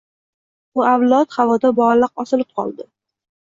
[0.79, 1.35] Bu avlod...
[1.41, 2.89] havoda muallaq osilib qoldi.